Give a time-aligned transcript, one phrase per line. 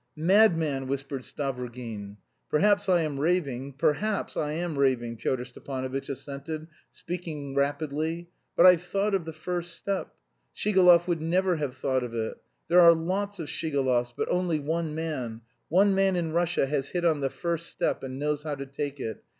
[0.15, 2.17] "Madman!" whispered Stavrogin.
[2.49, 8.27] "Perhaps I am raving; perhaps I am raving," Pyotr Stepanovitch assented, speaking rapidly.
[8.55, 10.15] "But I've thought of the first step!
[10.55, 12.37] Shigalov would never have thought of it.
[12.67, 17.05] There are lots of Shigalovs, but only one man, one man in Russia has hit
[17.05, 19.23] on the first step and knows how to take it.